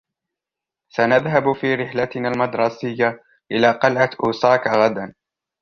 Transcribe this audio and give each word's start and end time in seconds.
سنذهب 0.89 1.53
في 1.53 1.75
رحلتنا 1.75 2.29
المدرسية 2.29 3.23
إلى 3.51 3.71
قلعة 3.71 4.09
أوساكا 4.23 4.71
غدًا. 4.85 5.15